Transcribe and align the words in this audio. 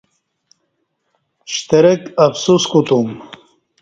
شترک 1.55 2.01
افسوس 2.25 2.63
کوتوم 2.71 3.07